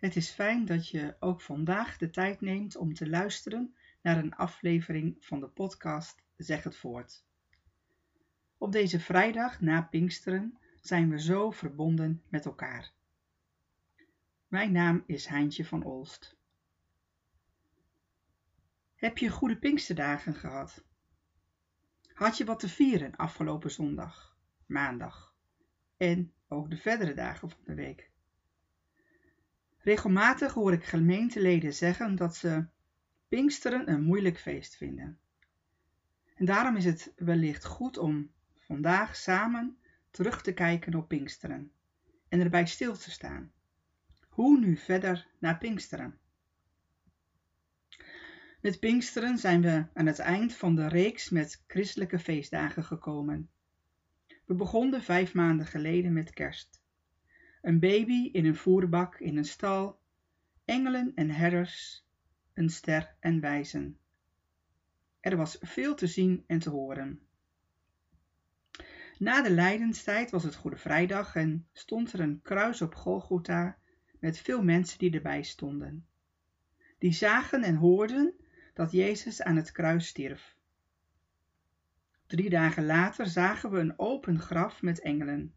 [0.00, 4.34] Het is fijn dat je ook vandaag de tijd neemt om te luisteren naar een
[4.34, 7.24] aflevering van de podcast Zeg het voort.
[8.58, 12.92] Op deze vrijdag na Pinksteren zijn we zo verbonden met elkaar.
[14.48, 16.36] Mijn naam is Heintje van Olst.
[18.94, 20.84] Heb je goede Pinksterdagen gehad?
[22.12, 24.36] Had je wat te vieren afgelopen zondag,
[24.66, 25.34] maandag
[25.96, 28.10] en ook de verdere dagen van de week?
[29.82, 32.66] Regelmatig hoor ik gemeenteleden zeggen dat ze
[33.28, 35.18] Pinksteren een moeilijk feest vinden.
[36.34, 39.78] En daarom is het wellicht goed om vandaag samen
[40.10, 41.72] terug te kijken op Pinksteren
[42.28, 43.52] en erbij stil te staan.
[44.28, 46.18] Hoe nu verder naar Pinksteren?
[48.60, 53.50] Met Pinksteren zijn we aan het eind van de reeks met christelijke feestdagen gekomen.
[54.44, 56.79] We begonnen vijf maanden geleden met kerst.
[57.60, 60.00] Een baby in een voerbak in een stal,
[60.64, 62.04] engelen en herders,
[62.54, 63.98] een ster en wijzen.
[65.20, 67.20] Er was veel te zien en te horen.
[69.18, 73.78] Na de lijdenstijd was het Goede Vrijdag en stond er een kruis op Golgotha
[74.18, 76.06] met veel mensen die erbij stonden.
[76.98, 78.34] Die zagen en hoorden
[78.74, 80.56] dat Jezus aan het kruis stierf.
[82.26, 85.54] Drie dagen later zagen we een open graf met engelen.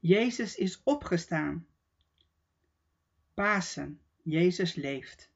[0.00, 1.66] Jezus is opgestaan.
[3.34, 5.30] Pasen, Jezus leeft.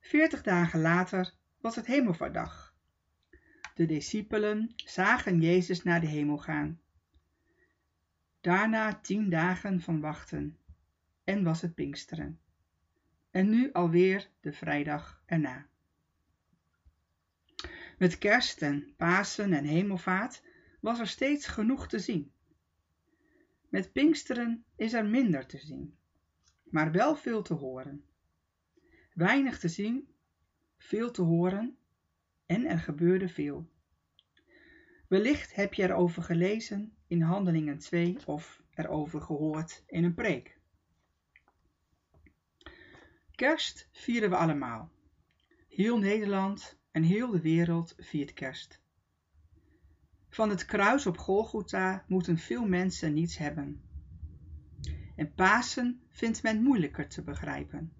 [0.00, 2.74] Veertig dagen later was het hemelvaartdag.
[3.74, 6.80] De discipelen zagen Jezus naar de hemel gaan.
[8.40, 10.58] Daarna tien dagen van wachten
[11.24, 12.40] en was het Pinksteren.
[13.30, 15.66] En nu alweer de vrijdag erna.
[17.98, 20.42] Met kerst en Pasen en hemelvaart
[20.80, 22.34] was er steeds genoeg te zien.
[23.68, 25.98] Met Pinksteren is er minder te zien,
[26.64, 28.04] maar wel veel te horen.
[29.12, 30.08] Weinig te zien,
[30.78, 31.76] veel te horen
[32.46, 33.68] en er gebeurde veel.
[35.08, 40.58] Wellicht heb je erover gelezen in Handelingen 2 of erover gehoord in een preek.
[43.30, 44.90] Kerst vieren we allemaal.
[45.68, 48.80] Heel Nederland en heel de wereld viert kerst.
[50.36, 53.82] Van het kruis op Golgotha moeten veel mensen niets hebben.
[55.14, 57.92] En Pasen vindt men moeilijker te begrijpen.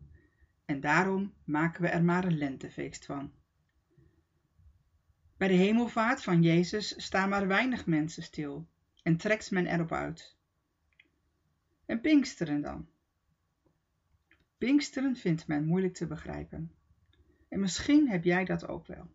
[0.65, 3.33] En daarom maken we er maar een lentefeest van.
[5.37, 8.69] Bij de hemelvaart van Jezus staan maar weinig mensen stil
[9.03, 10.37] en trekt men erop uit.
[11.87, 12.89] En Pinksteren dan?
[14.59, 16.73] Pinksteren vindt men moeilijk te begrijpen.
[17.49, 19.15] En misschien heb jij dat ook wel.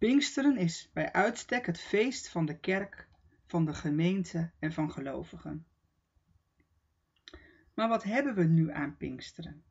[0.00, 3.08] Pinksteren is bij uitstek het feest van de kerk,
[3.46, 5.66] van de gemeente en van gelovigen.
[7.74, 9.64] Maar wat hebben we nu aan Pinksteren?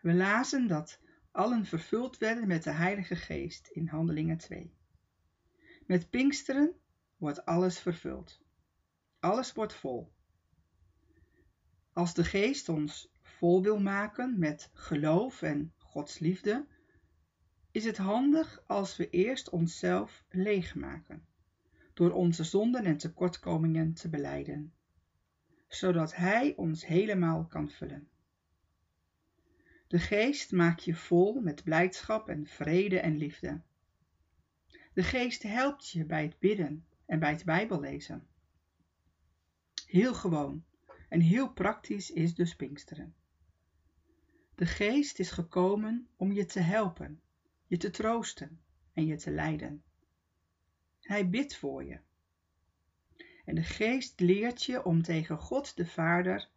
[0.00, 4.74] We lazen dat allen vervuld werden met de Heilige Geest in Handelingen 2.
[5.86, 6.74] Met Pinksteren
[7.16, 8.40] wordt alles vervuld.
[9.18, 10.12] Alles wordt vol.
[11.92, 16.66] Als de Geest ons vol wil maken met geloof en Gods liefde,
[17.72, 21.26] is het handig als we eerst onszelf leegmaken,
[21.94, 24.72] door onze zonden en tekortkomingen te beleiden,
[25.68, 28.08] zodat Hij ons helemaal kan vullen.
[29.86, 33.60] De geest maakt je vol met blijdschap en vrede en liefde.
[34.92, 38.26] De geest helpt je bij het bidden en bij het bijbellezen.
[39.86, 40.64] Heel gewoon
[41.08, 43.14] en heel praktisch is dus Pinksteren.
[44.54, 47.20] De geest is gekomen om je te helpen,
[47.70, 48.60] je te troosten
[48.92, 49.82] en je te leiden.
[51.00, 52.00] Hij bidt voor je.
[53.44, 56.48] En de geest leert je om tegen God de Vader,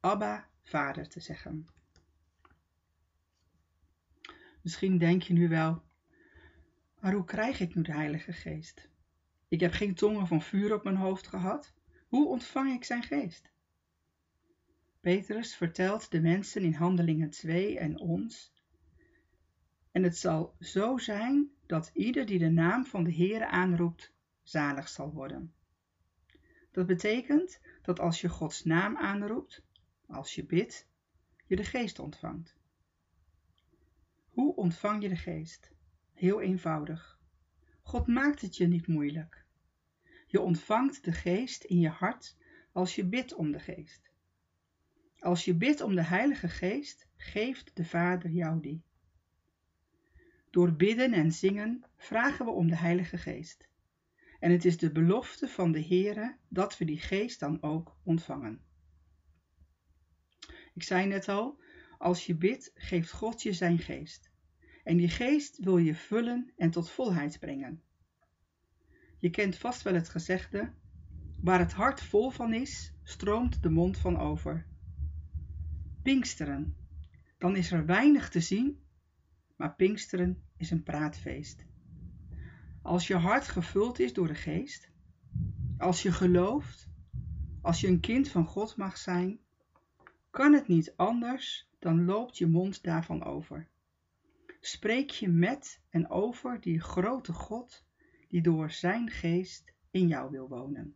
[0.00, 1.68] Abba, Vader te zeggen.
[4.60, 5.82] Misschien denk je nu wel,
[7.00, 8.88] maar hoe krijg ik nu de Heilige Geest?
[9.48, 11.72] Ik heb geen tongen van vuur op mijn hoofd gehad.
[12.08, 13.50] Hoe ontvang ik zijn geest?
[15.00, 18.54] Petrus vertelt de mensen in Handelingen 2 en ons.
[19.96, 24.12] En het zal zo zijn dat ieder die de naam van de Heere aanroept,
[24.42, 25.54] zalig zal worden.
[26.70, 29.62] Dat betekent dat als je Gods naam aanroept,
[30.06, 30.88] als je bidt,
[31.46, 32.56] je de geest ontvangt.
[34.28, 35.70] Hoe ontvang je de geest?
[36.12, 37.20] Heel eenvoudig.
[37.82, 39.44] God maakt het je niet moeilijk.
[40.26, 42.36] Je ontvangt de geest in je hart
[42.72, 44.10] als je bidt om de geest.
[45.18, 48.85] Als je bidt om de Heilige Geest, geeft de Vader jou die.
[50.56, 53.68] Door bidden en zingen vragen we om de Heilige Geest.
[54.40, 58.60] En het is de belofte van de Heere dat we die geest dan ook ontvangen.
[60.74, 61.60] Ik zei net al,
[61.98, 64.30] als je bidt, geeft God je zijn geest.
[64.84, 67.82] En die geest wil je vullen en tot volheid brengen.
[69.18, 70.72] Je kent vast wel het gezegde,
[71.42, 74.66] waar het hart vol van is, stroomt de mond van over.
[76.02, 76.76] Pinksteren,
[77.38, 78.84] dan is er weinig te zien,
[79.56, 81.64] maar Pinksteren is een praatfeest.
[82.82, 84.90] Als je hart gevuld is door de geest,
[85.78, 86.88] als je gelooft,
[87.60, 89.38] als je een kind van God mag zijn,
[90.30, 93.68] kan het niet anders dan loopt je mond daarvan over.
[94.60, 97.84] Spreek je met en over die grote God
[98.28, 100.94] die door zijn geest in jou wil wonen.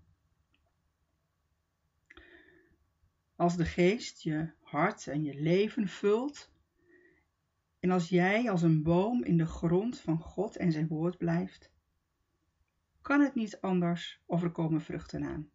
[3.37, 6.51] Als de geest je hart en je leven vult,
[7.81, 11.73] en als jij als een boom in de grond van God en zijn woord blijft,
[13.00, 15.50] kan het niet anders of er komen vruchten aan.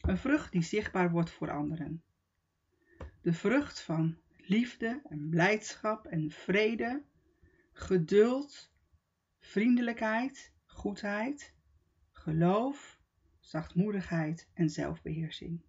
[0.00, 2.02] Een vrucht die zichtbaar wordt voor anderen.
[3.20, 7.02] De vrucht van liefde en blijdschap en vrede,
[7.72, 8.72] geduld,
[9.38, 11.54] vriendelijkheid, goedheid,
[12.10, 13.00] geloof,
[13.38, 15.62] zachtmoedigheid en zelfbeheersing.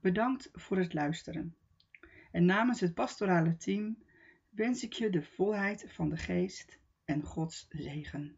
[0.00, 1.56] Bedankt voor het luisteren.
[2.36, 3.98] En namens het pastorale team
[4.50, 8.36] wens ik je de volheid van de geest en Gods zegen.